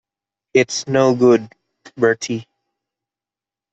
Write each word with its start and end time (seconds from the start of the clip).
It's 0.55 0.87
no 0.87 1.13
good, 1.13 1.47
Bertie. 1.95 2.47